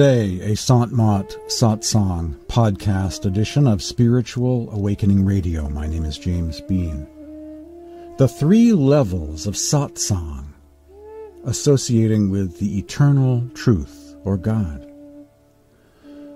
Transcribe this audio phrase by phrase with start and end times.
[0.00, 5.68] Today, a Sant Mat Satsang podcast edition of Spiritual Awakening Radio.
[5.68, 7.06] My name is James Bean.
[8.16, 10.46] The three levels of satsang
[11.44, 14.90] associating with the eternal truth or God.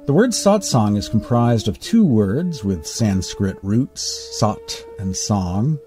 [0.05, 5.79] The word satsang is comprised of two words with Sanskrit roots, sat and sang.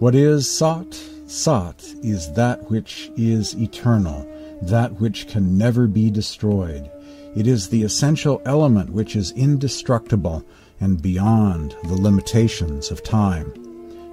[0.00, 0.92] What is sat?
[1.26, 4.30] Sat is that which is eternal,
[4.60, 6.90] that which can never be destroyed.
[7.36, 10.42] It is the essential element which is indestructible
[10.80, 13.52] and beyond the limitations of time.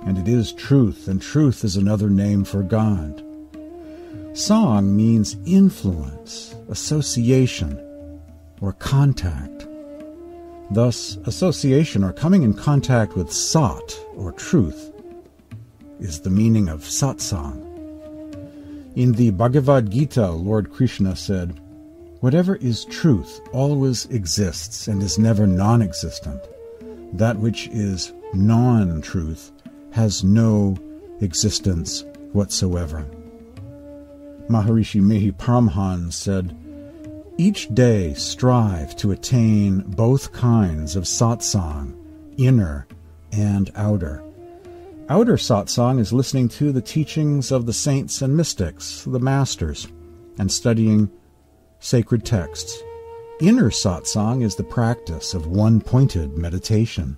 [0.05, 3.23] And it is truth, and truth is another name for God.
[4.33, 7.79] Sang means influence, association,
[8.59, 9.67] or contact.
[10.71, 14.91] Thus, association or coming in contact with Sat, or truth,
[15.99, 17.61] is the meaning of satsang.
[18.95, 21.59] In the Bhagavad Gita, Lord Krishna said,
[22.23, 26.39] Whatever is truth always exists and is never non existent.
[27.11, 29.51] That which is non truth
[29.91, 30.77] has no
[31.19, 33.05] existence whatsoever.
[34.47, 36.55] Maharishi Mehi Paramhans said,
[37.37, 41.93] Each day strive to attain both kinds of satsang,
[42.37, 42.87] inner
[43.33, 44.23] and outer.
[45.09, 49.89] Outer satsang is listening to the teachings of the saints and mystics, the masters,
[50.39, 51.11] and studying
[51.83, 52.81] sacred texts.
[53.41, 57.17] Inner satsang is the practice of one pointed meditation.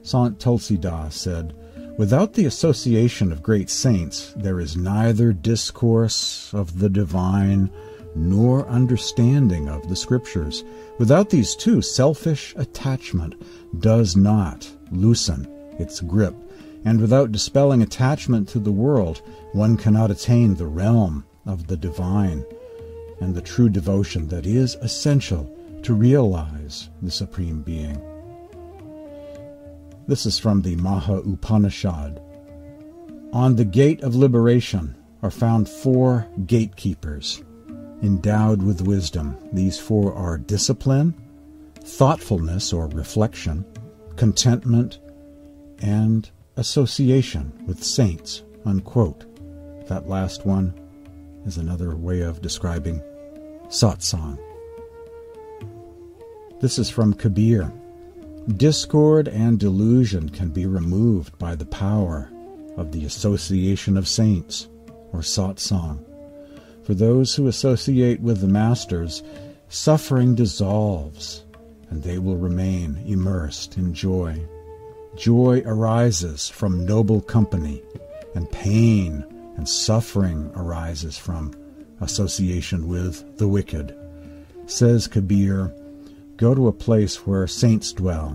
[0.00, 1.54] Sant Tulsidas said,
[1.98, 7.70] Without the association of great saints, there is neither discourse of the divine
[8.16, 10.64] nor understanding of the Scriptures.
[10.98, 13.34] Without these two, selfish attachment
[13.80, 15.46] does not loosen
[15.78, 16.34] its grip,
[16.86, 19.20] and without dispelling attachment to the world,
[19.52, 22.42] one cannot attain the realm of the divine
[23.20, 25.44] and the true devotion that is essential
[25.82, 28.00] to realize the Supreme Being.
[30.06, 32.20] This is from the Maha Upanishad.
[33.32, 37.42] On the gate of liberation are found four gatekeepers
[38.02, 39.36] endowed with wisdom.
[39.52, 41.14] These four are discipline,
[41.82, 43.64] thoughtfulness or reflection,
[44.16, 44.98] contentment,
[45.80, 48.42] and association with saints.
[48.64, 49.26] Unquote.
[49.86, 50.74] That last one
[51.46, 53.02] is another way of describing
[53.70, 54.36] satsang.
[56.60, 57.72] This is from Kabir.
[58.56, 62.28] Discord and delusion can be removed by the power
[62.76, 64.68] of the association of saints,
[65.12, 66.04] or satsang.
[66.82, 69.22] For those who associate with the masters,
[69.68, 71.44] suffering dissolves,
[71.90, 74.42] and they will remain immersed in joy.
[75.14, 77.82] Joy arises from noble company,
[78.34, 79.24] and pain
[79.56, 81.54] and suffering arises from
[82.00, 83.94] association with the wicked.
[84.66, 85.74] Says Kabir,
[86.36, 88.30] Go to a place where saints dwell,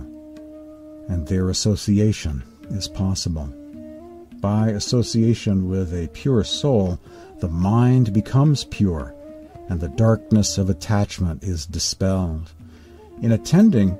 [1.07, 3.51] and their association is possible.
[4.35, 6.99] By association with a pure soul,
[7.39, 9.15] the mind becomes pure,
[9.69, 12.51] and the darkness of attachment is dispelled.
[13.23, 13.97] In attending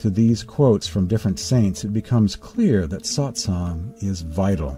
[0.00, 4.76] to these quotes from different saints, it becomes clear that satsang is vital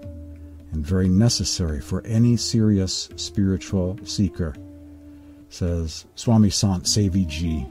[0.72, 4.54] and very necessary for any serious spiritual seeker,
[5.48, 7.66] says Swami Sant Seviji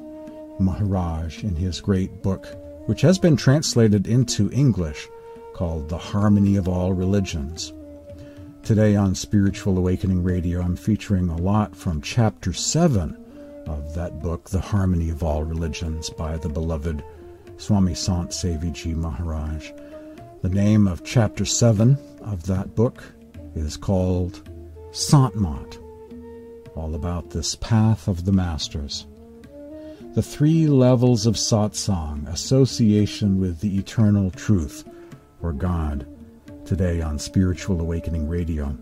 [0.60, 2.48] Maharaj in his great book,
[2.88, 5.08] which has been translated into English,
[5.54, 7.74] called The Harmony of All Religions.
[8.64, 13.18] Today on Spiritual Awakening Radio, I'm featuring a lot from Chapter 7
[13.66, 17.04] of that book, The Harmony of All Religions, by the beloved
[17.58, 19.72] Swami Sant Seviji Maharaj.
[20.42, 23.04] The name of Chapter 7 of that book
[23.56, 24.48] is called
[24.92, 25.78] Santmat,
[26.76, 29.06] all about this path of the Masters
[30.18, 34.84] the three levels of satsang, association with the eternal truth,
[35.44, 36.08] or God,
[36.66, 38.76] today on Spiritual Awakening Radio.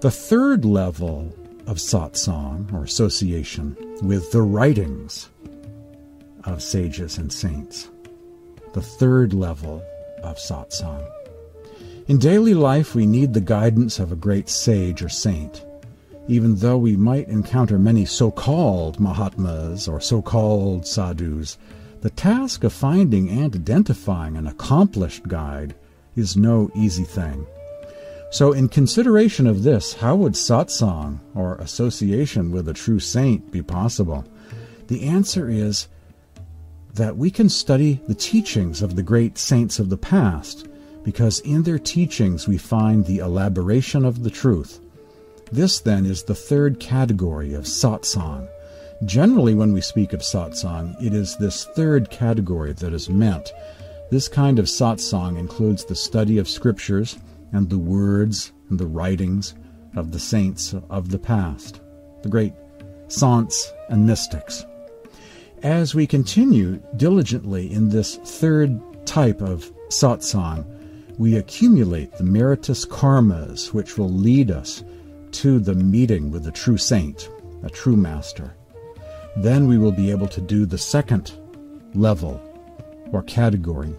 [0.00, 1.32] The third level
[1.68, 5.28] of satsang, or association, with the writings
[6.42, 7.88] of sages and saints.
[8.72, 9.84] The third level
[10.24, 11.06] of satsang.
[12.08, 15.64] In daily life, we need the guidance of a great sage or saint
[16.26, 21.58] even though we might encounter many so called Mahatmas or so called sadhus,
[22.00, 25.74] the task of finding and identifying an accomplished guide
[26.16, 27.46] is no easy thing.
[28.30, 33.62] So, in consideration of this, how would satsang, or association with a true saint, be
[33.62, 34.24] possible?
[34.88, 35.88] The answer is
[36.94, 40.68] that we can study the teachings of the great saints of the past,
[41.02, 44.80] because in their teachings we find the elaboration of the truth
[45.52, 48.48] this, then, is the third category of satsang,
[49.04, 53.52] Generally, when we speak of satsang, it is this third category that is meant.
[54.10, 57.18] This kind of satsang includes the study of scriptures
[57.52, 59.54] and the words and the writings
[59.94, 61.80] of the saints of the past,
[62.22, 62.54] the great
[63.08, 64.64] saints and mystics.
[65.64, 70.62] As we continue diligently in this third type of satsang,
[71.16, 74.84] we accumulate the meritorious karmas which will lead us
[75.32, 77.30] to the meeting with the true saint,
[77.62, 78.54] a true master.
[79.38, 81.32] Then we will be able to do the second
[81.94, 82.42] level
[83.10, 83.94] or category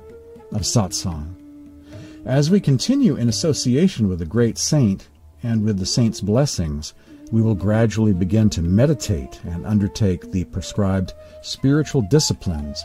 [0.52, 1.34] of satsang.
[2.26, 5.10] As we continue in association with the great saint
[5.42, 6.94] and with the saint's blessings,
[7.32, 12.84] we will gradually begin to meditate and undertake the prescribed spiritual disciplines.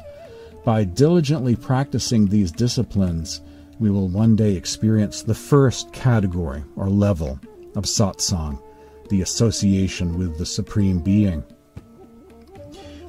[0.64, 3.40] By diligently practicing these disciplines,
[3.78, 7.40] we will one day experience the first category or level
[7.76, 8.60] of satsang,
[9.08, 11.42] the association with the Supreme Being.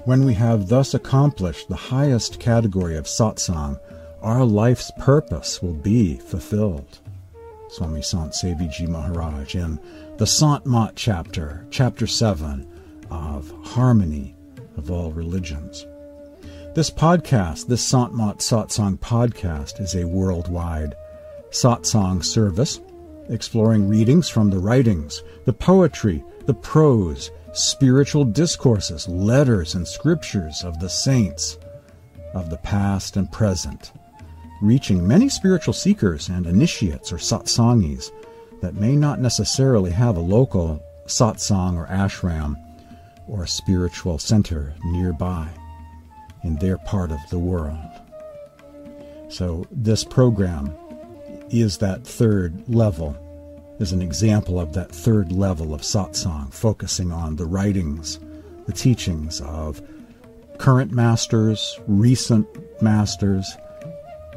[0.06, 3.80] When we have thus accomplished the highest category of satsang,
[4.22, 7.00] our life's purpose will be fulfilled.
[7.69, 9.80] Swami Sant Seviji Maharaj in
[10.21, 12.68] the Sant Mat chapter, chapter 7
[13.09, 14.35] of Harmony
[14.77, 15.88] of All Religions.
[16.75, 20.94] This podcast, this Sant Mat Satsang podcast, is a worldwide
[21.50, 22.81] satsang service
[23.29, 30.79] exploring readings from the writings, the poetry, the prose, spiritual discourses, letters, and scriptures of
[30.79, 31.57] the saints
[32.35, 33.91] of the past and present
[34.62, 38.12] reaching many spiritual seekers and initiates or satsangis
[38.62, 42.56] that may not necessarily have a local satsang or ashram
[43.28, 45.48] or a spiritual center nearby
[46.44, 47.78] in their part of the world.
[49.30, 50.74] So, this program
[51.50, 53.18] is that third level,
[53.80, 58.19] is an example of that third level of satsang, focusing on the writings,
[58.68, 59.81] the teachings of
[60.57, 62.48] current masters, recent
[62.81, 63.57] masters,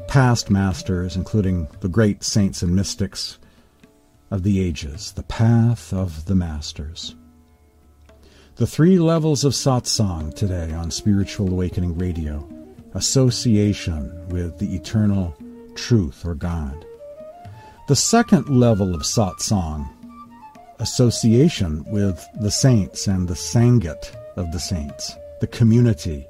[0.08, 3.38] past masters, including the great saints and mystics
[4.34, 7.14] of the ages, the path of the masters.
[8.56, 12.44] The three levels of satsang today on Spiritual Awakening Radio
[12.94, 15.36] association with the eternal
[15.76, 16.84] truth or God.
[17.86, 19.88] The second level of satsang,
[20.80, 26.26] association with the saints and the sangat of the saints, the community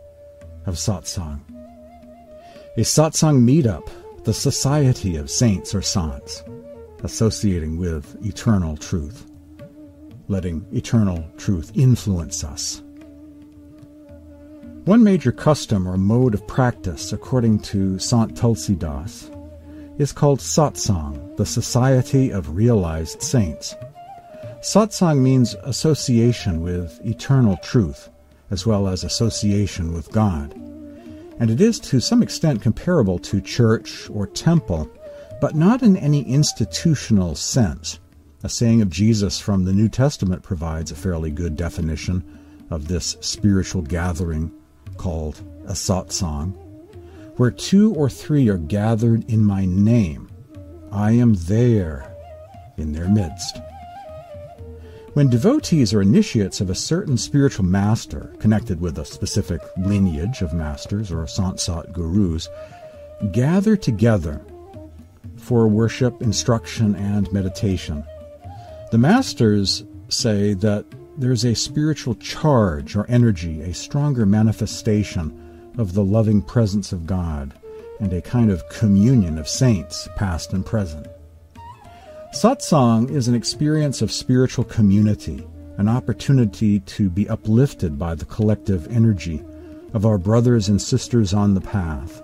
[0.67, 1.41] of satsang
[2.77, 3.89] a satsang meetup,
[4.25, 6.43] the society of saints or sants,
[7.05, 9.31] associating with eternal truth,
[10.27, 12.83] letting eternal truth influence us.
[14.87, 19.31] One major custom or mode of practice, according to Sant Tulsi Das,
[19.99, 23.75] is called satsang, the society of realized saints.
[24.61, 28.11] Satsang means association with eternal truth,
[28.51, 30.53] as well as association with God
[31.39, 34.89] and it is to some extent comparable to church or temple,
[35.45, 37.99] but not in any institutional sense.
[38.45, 42.25] A saying of Jesus from the New Testament provides a fairly good definition
[42.71, 44.51] of this spiritual gathering
[44.97, 46.57] called a satsang.
[47.37, 50.31] Where two or three are gathered in my name,
[50.91, 52.11] I am there
[52.79, 53.59] in their midst.
[55.13, 60.55] When devotees or initiates of a certain spiritual master, connected with a specific lineage of
[60.55, 62.49] masters or Sant Satgurus,
[63.31, 64.41] gather together
[65.45, 68.03] for worship, instruction, and meditation,
[68.91, 70.87] the masters say that
[71.19, 77.53] there's a spiritual charge or energy, a stronger manifestation of the loving presence of God,
[78.01, 81.07] and a kind of communion of saints, past and present.
[82.33, 85.47] Satsang is an experience of spiritual community,
[85.77, 89.45] an opportunity to be uplifted by the collective energy
[89.93, 92.24] of our brothers and sisters on the path.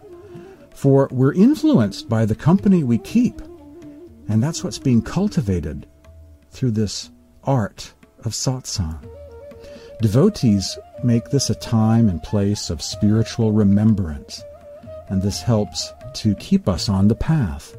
[0.81, 3.43] For we're influenced by the company we keep,
[4.31, 5.87] and that's what's being cultivated
[6.53, 7.11] through this
[7.45, 7.93] art
[8.25, 9.07] of satsang.
[10.01, 14.43] Devotees make this a time and place of spiritual remembrance,
[15.11, 17.77] and this helps to keep us on the path.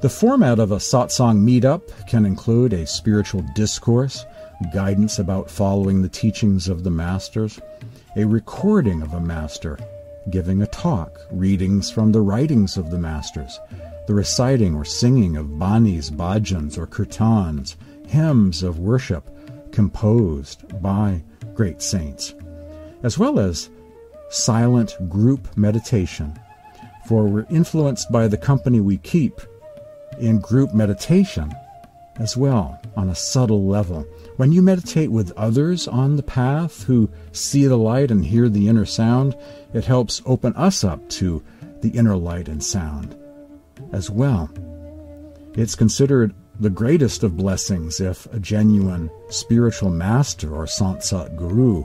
[0.00, 4.24] The format of a satsang meetup can include a spiritual discourse,
[4.72, 7.60] guidance about following the teachings of the masters,
[8.16, 9.78] a recording of a master,
[10.30, 13.58] giving a talk, readings from the writings of the masters,
[14.06, 19.28] the reciting or singing of banis, bhajans, or kirtans, hymns of worship
[19.72, 21.22] composed by
[21.54, 22.34] great saints,
[23.02, 23.70] as well as
[24.30, 26.38] silent group meditation,
[27.06, 29.40] for we're influenced by the company we keep
[30.18, 31.52] in group meditation
[32.18, 34.06] as well on a subtle level.
[34.38, 38.68] When you meditate with others on the path who see the light and hear the
[38.68, 39.36] inner sound,
[39.74, 41.42] it helps open us up to
[41.80, 43.16] the inner light and sound
[43.92, 44.48] as well.
[45.54, 51.84] It's considered the greatest of blessings if a genuine spiritual master or Sant Satguru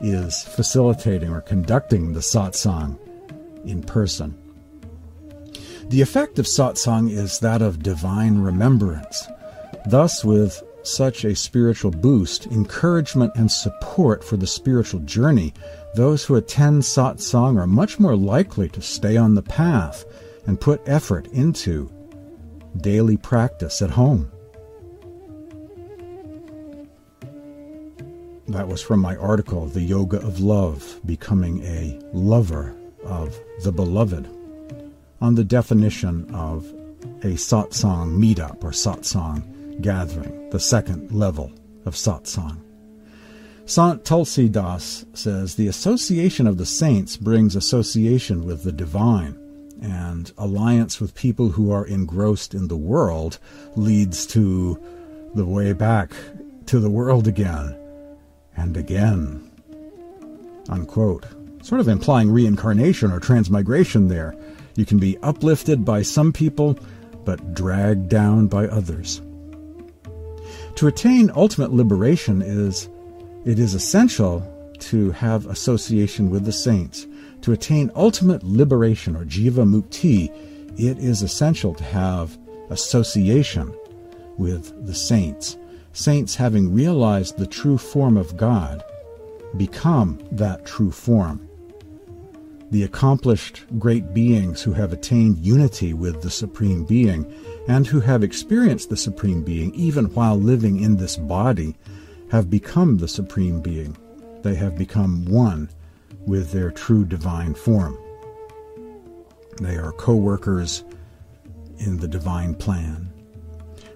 [0.00, 2.98] is facilitating or conducting the satsang
[3.64, 4.36] in person.
[5.84, 9.28] The effect of satsang is that of divine remembrance.
[9.86, 15.52] Thus, with such a spiritual boost, encouragement, and support for the spiritual journey,
[15.94, 20.04] those who attend satsang are much more likely to stay on the path
[20.46, 21.90] and put effort into
[22.76, 24.30] daily practice at home.
[28.48, 34.28] That was from my article, The Yoga of Love Becoming a Lover of the Beloved,
[35.20, 36.64] on the definition of
[37.22, 41.52] a satsang meetup or satsang gathering, the second level
[41.84, 42.60] of satsang.
[43.64, 49.36] Sant Tulsi Das says the association of the saints brings association with the divine
[49.82, 53.38] and alliance with people who are engrossed in the world
[53.74, 54.80] leads to
[55.34, 56.12] the way back
[56.66, 57.76] to the world again
[58.56, 59.50] and again.
[60.68, 61.26] Unquote.
[61.62, 64.36] Sort of implying reincarnation or transmigration there.
[64.76, 66.78] You can be uplifted by some people,
[67.24, 69.20] but dragged down by others.
[70.76, 72.88] To attain ultimate liberation is
[73.44, 74.46] it is essential
[74.78, 77.06] to have association with the saints
[77.46, 80.32] to attain ultimate liberation or jiva mukti,
[80.78, 82.36] it is essential to have
[82.70, 83.72] association
[84.36, 85.56] with the saints.
[85.92, 88.82] Saints, having realized the true form of God,
[89.56, 91.45] become that true form.
[92.70, 97.32] The accomplished great beings who have attained unity with the Supreme Being
[97.68, 101.76] and who have experienced the Supreme Being even while living in this body
[102.30, 103.96] have become the Supreme Being.
[104.42, 105.70] They have become one
[106.26, 107.96] with their true divine form.
[109.60, 110.84] They are co workers
[111.78, 113.12] in the divine plan.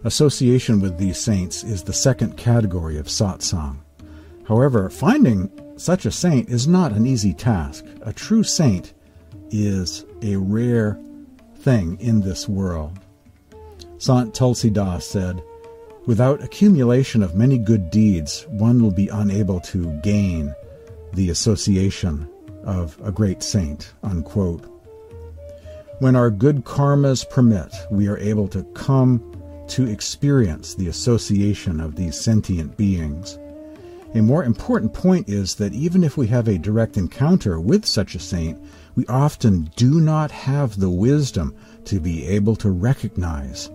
[0.04, 3.78] Association with these saints is the second category of satsang.
[4.46, 5.50] However, finding
[5.80, 7.86] such a saint is not an easy task.
[8.02, 8.92] A true saint
[9.50, 11.00] is a rare
[11.56, 12.98] thing in this world.
[13.96, 15.42] Sant Tulsidas said,
[16.04, 20.54] Without accumulation of many good deeds, one will be unable to gain
[21.14, 22.28] the association
[22.64, 23.94] of a great saint.
[24.02, 24.66] Unquote.
[26.00, 29.22] When our good karmas permit, we are able to come
[29.68, 33.38] to experience the association of these sentient beings.
[34.12, 38.16] A more important point is that even if we have a direct encounter with such
[38.16, 38.60] a saint,
[38.96, 43.70] we often do not have the wisdom to be able to recognize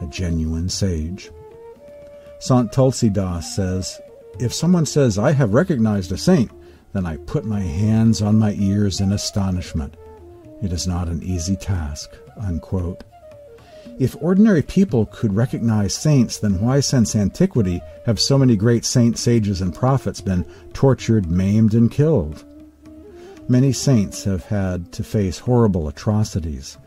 [0.00, 1.30] a genuine sage.
[2.38, 4.00] Sant Tulsidas says,
[4.38, 6.52] If someone says, I have recognized a saint,
[6.92, 9.96] then I put my hands on my ears in astonishment.
[10.62, 12.10] It is not an easy task.
[12.36, 13.02] Unquote.
[13.98, 19.20] If ordinary people could recognize saints, then why since antiquity have so many great saints,
[19.20, 22.44] sages, and prophets been tortured, maimed, and killed?
[23.48, 26.78] Many saints have had to face horrible atrocities.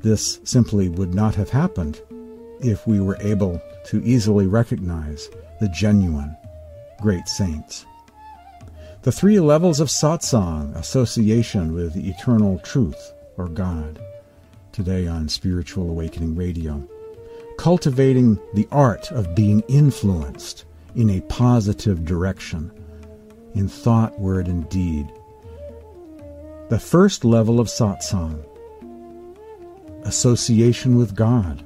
[0.00, 2.00] This simply would not have happened
[2.60, 5.28] if we were able to easily recognize
[5.60, 6.36] the genuine
[7.00, 7.84] great saints.
[9.02, 14.00] The three levels of satsang, association with the eternal truth or God.
[14.72, 16.86] Today on Spiritual Awakening Radio.
[17.58, 22.70] Cultivating the art of being influenced in a positive direction,
[23.54, 25.06] in thought, word, and deed.
[26.68, 28.44] The first level of satsang,
[30.04, 31.64] association with God.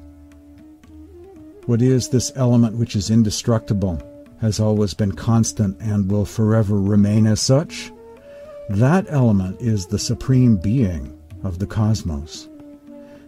[1.66, 4.00] What is this element which is indestructible?
[4.42, 7.92] has always been constant and will forever remain as such,
[8.68, 12.48] that element is the supreme being of the cosmos.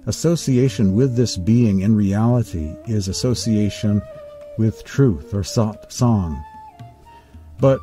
[0.07, 4.03] Association with this being in reality is association
[4.59, 6.43] with truth or satsang.
[7.59, 7.81] But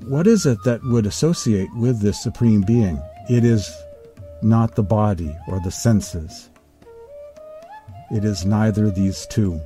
[0.00, 3.00] what is it that would associate with this supreme being?
[3.30, 3.72] It is
[4.42, 6.50] not the body or the senses.
[8.10, 9.60] It is neither these two,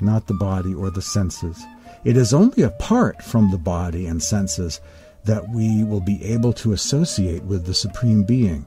[0.00, 1.64] not the body or the senses.
[2.04, 4.80] It is only apart from the body and senses
[5.24, 8.64] that we will be able to associate with the Supreme Being.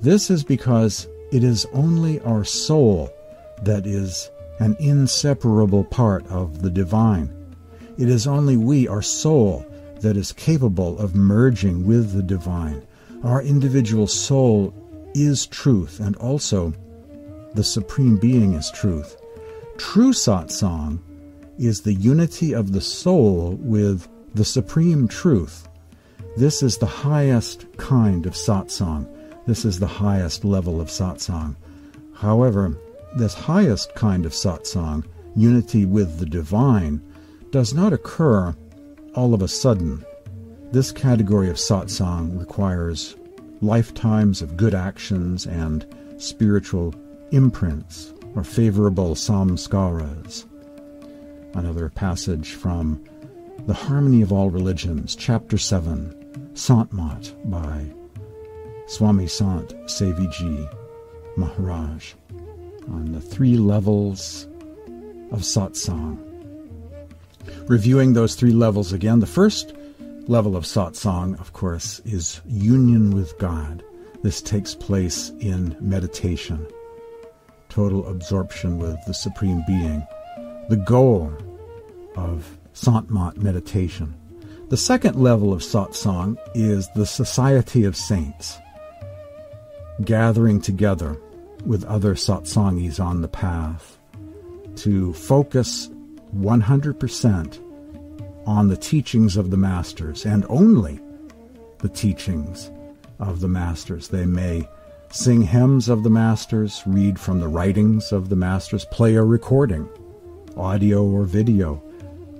[0.00, 3.10] This is because it is only our soul
[3.62, 7.34] that is an inseparable part of the divine.
[7.98, 9.64] It is only we, our soul,
[10.00, 12.86] that is capable of merging with the divine.
[13.22, 14.74] Our individual soul
[15.14, 16.72] is truth, and also
[17.54, 19.16] the Supreme Being is truth.
[19.76, 21.00] True satsang
[21.58, 25.68] is the unity of the soul with the supreme truth.
[26.36, 29.06] This is the highest kind of satsang.
[29.46, 31.56] This is the highest level of satsang.
[32.14, 32.76] However,
[33.16, 35.04] this highest kind of satsang,
[35.34, 37.02] unity with the divine,
[37.50, 38.54] does not occur
[39.14, 40.04] all of a sudden.
[40.72, 43.16] This category of satsang requires
[43.60, 45.86] lifetimes of good actions and
[46.18, 46.94] spiritual
[47.32, 50.44] imprints or favorable samskaras.
[51.54, 53.02] Another passage from
[53.66, 56.90] The Harmony of All Religions, Chapter 7, Sant
[57.50, 57.90] by
[58.90, 60.68] Swami Sant Seviji
[61.36, 62.14] Maharaj
[62.88, 64.48] on the three levels
[65.30, 66.18] of satsang.
[67.68, 69.74] Reviewing those three levels again, the first
[70.26, 73.84] level of satsang, of course, is union with God.
[74.24, 76.66] This takes place in meditation,
[77.68, 80.04] total absorption with the Supreme Being,
[80.68, 81.32] the goal
[82.16, 84.16] of Santmat meditation.
[84.68, 88.58] The second level of satsang is the society of saints,
[90.04, 91.20] gathering together
[91.64, 93.98] with other satsangis on the path
[94.76, 95.88] to focus
[96.36, 97.58] 100%
[98.46, 101.00] on the teachings of the masters and only
[101.78, 102.70] the teachings
[103.18, 104.08] of the masters.
[104.08, 104.68] They may
[105.10, 109.88] sing hymns of the masters, read from the writings of the masters, play a recording,
[110.56, 111.82] audio or video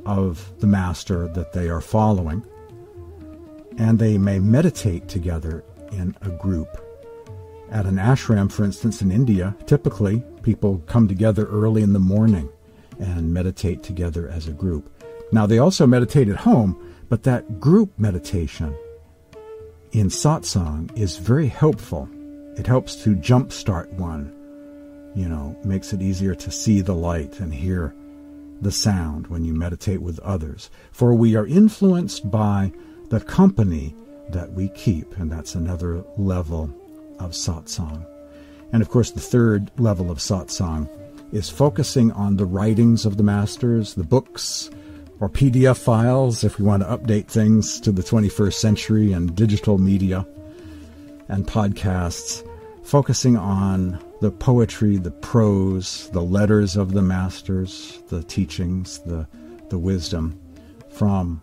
[0.07, 2.45] of the master that they are following,
[3.77, 6.69] and they may meditate together in a group.
[7.71, 12.49] At an ashram, for instance, in India, typically people come together early in the morning
[12.99, 14.91] and meditate together as a group.
[15.31, 16.77] Now, they also meditate at home,
[17.09, 18.77] but that group meditation
[19.93, 22.09] in satsang is very helpful.
[22.57, 24.35] It helps to jumpstart one,
[25.15, 27.95] you know, makes it easier to see the light and hear
[28.61, 30.71] the sound when you meditate with others.
[30.91, 32.73] For we are influenced by
[33.11, 33.95] the company
[34.31, 36.75] that we keep, and that's another level
[37.21, 38.07] of satsang.
[38.73, 40.89] And of course, the third level of satsang
[41.33, 44.71] is focusing on the writings of the masters, the books,
[45.21, 49.79] or PDF files if we want to update things to the 21st century and digital
[49.79, 50.27] media
[51.29, 52.47] and podcasts,
[52.83, 59.27] focusing on the poetry, the prose, the letters of the masters, the teachings, the,
[59.69, 60.41] the wisdom
[60.91, 61.43] from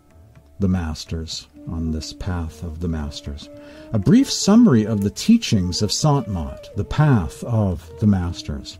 [0.59, 3.49] the masters on this path of the masters.
[3.93, 8.79] A brief summary of the teachings of Santmat, the path of the masters.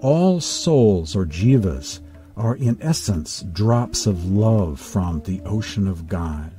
[0.00, 2.00] All souls or jivas
[2.36, 6.50] are in essence drops of love from the ocean of God.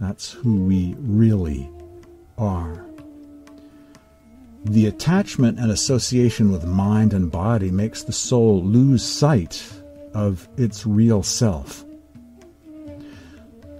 [0.00, 1.68] That's who we really
[2.38, 2.86] are.
[4.64, 9.62] The attachment and association with mind and body makes the soul lose sight
[10.14, 11.84] of its real self.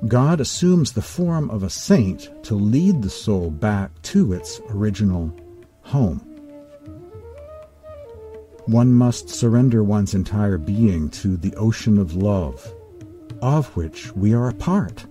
[0.09, 5.35] God assumes the form of a saint to lead the soul back to its original
[5.83, 6.21] home.
[8.65, 12.73] One must surrender one's entire being to the ocean of love,
[13.43, 15.05] of which we are a part,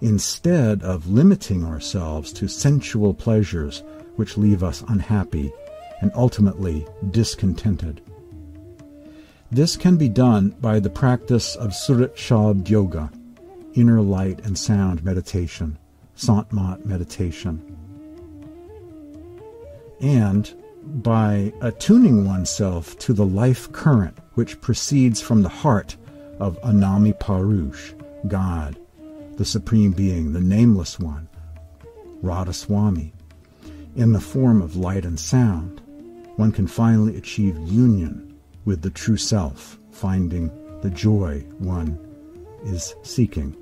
[0.00, 3.82] instead of limiting ourselves to sensual pleasures
[4.16, 5.52] which leave us unhappy
[6.00, 8.00] and ultimately discontented.
[9.52, 13.10] This can be done by the practice of Surat Shabd Yoga,
[13.74, 15.78] inner light and sound meditation,
[16.16, 17.76] Santmat meditation.
[20.00, 20.52] And
[20.84, 25.96] by attuning oneself to the life current which proceeds from the heart
[26.38, 27.94] of Anami Purush,
[28.28, 28.78] God,
[29.36, 31.28] the Supreme Being, the Nameless One,
[32.22, 33.12] Radhaswami,
[33.96, 35.80] in the form of light and sound,
[36.36, 41.98] one can finally achieve union with the true self, finding the joy one
[42.64, 43.56] is seeking.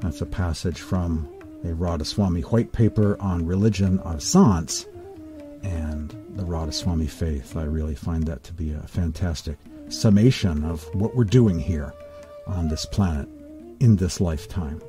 [0.00, 1.28] That's a passage from
[1.62, 4.86] a Radhaswami white paper on religion of science
[5.62, 7.56] and the Radhaswami faith.
[7.56, 9.56] I really find that to be a fantastic
[9.88, 11.94] summation of what we're doing here
[12.46, 13.28] on this planet
[13.80, 14.82] in this lifetime.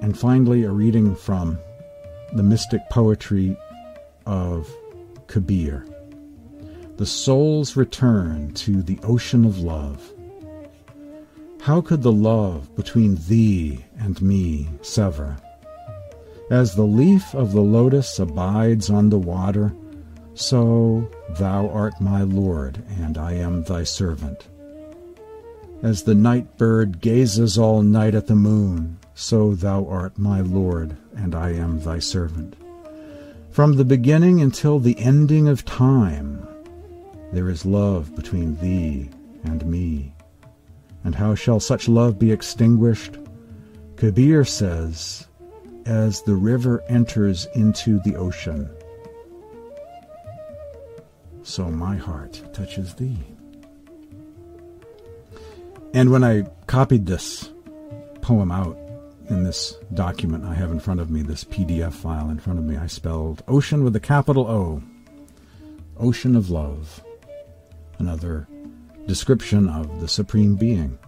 [0.00, 1.58] And finally, a reading from
[2.32, 3.56] the mystic poetry
[4.26, 4.70] of
[5.26, 5.84] Kabir.
[6.98, 10.12] The soul's return to the ocean of love
[11.68, 15.36] how could the love between thee and me sever?
[16.50, 19.74] As the leaf of the lotus abides on the water,
[20.32, 24.48] so thou art my Lord, and I am thy servant.
[25.82, 30.96] As the night bird gazes all night at the moon, so thou art my Lord,
[31.14, 32.56] and I am thy servant.
[33.50, 36.47] From the beginning until the ending of time,
[37.32, 39.10] there is love between thee
[39.44, 40.14] and me.
[41.04, 43.16] And how shall such love be extinguished?
[43.96, 45.26] Kabir says,
[45.86, 48.70] as the river enters into the ocean,
[51.42, 53.18] so my heart touches thee.
[55.94, 57.50] And when I copied this
[58.20, 58.76] poem out
[59.30, 62.64] in this document I have in front of me, this PDF file in front of
[62.64, 64.82] me, I spelled ocean with a capital O.
[65.98, 67.02] Ocean of love.
[67.98, 68.46] Another
[69.06, 70.98] description of the Supreme Being.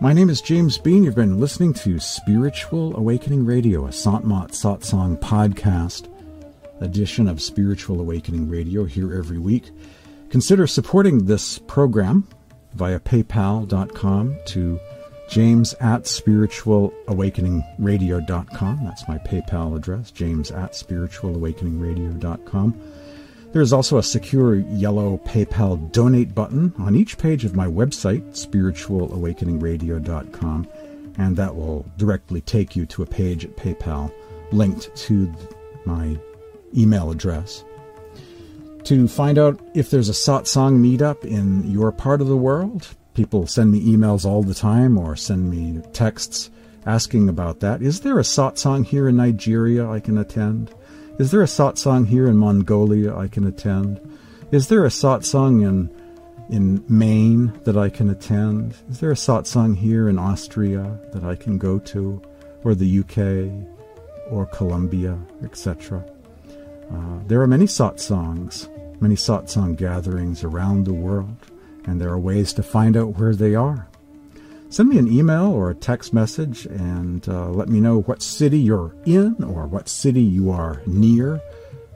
[0.00, 1.04] My name is James Bean.
[1.04, 6.08] You've been listening to Spiritual Awakening Radio, a Sant Mat Satsang podcast
[6.80, 9.70] edition of Spiritual Awakening Radio here every week.
[10.30, 12.26] Consider supporting this program
[12.74, 14.80] via paypal.com to
[15.28, 18.84] james at spiritualawakeningradio.com.
[18.84, 22.80] That's my PayPal address, james at spiritualawakeningradio.com.
[23.52, 28.22] There is also a secure yellow PayPal donate button on each page of my website,
[28.30, 30.68] spiritualawakeningradio.com,
[31.18, 34.12] and that will directly take you to a page at PayPal
[34.52, 35.34] linked to
[35.84, 36.16] my
[36.76, 37.64] email address.
[38.84, 43.48] To find out if there's a satsang meetup in your part of the world, people
[43.48, 46.50] send me emails all the time or send me texts
[46.86, 47.82] asking about that.
[47.82, 50.74] Is there a satsang here in Nigeria I can attend?
[51.18, 54.00] Is there a satsang here in Mongolia I can attend?
[54.52, 55.90] Is there a satsang in
[56.48, 58.74] in Maine that I can attend?
[58.88, 62.20] Is there a satsang here in Austria that I can go to,
[62.64, 66.04] or the UK, or Colombia, etc.?
[66.92, 68.68] Uh, there are many satsangs,
[69.00, 71.36] many satsang gatherings around the world,
[71.86, 73.89] and there are ways to find out where they are
[74.70, 78.58] send me an email or a text message and uh, let me know what city
[78.58, 81.40] you're in or what city you are near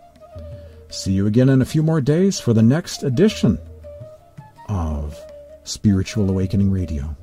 [0.88, 3.58] See you again in a few more days for the next edition
[4.68, 5.18] of
[5.64, 7.14] Spiritual Awakening Radio.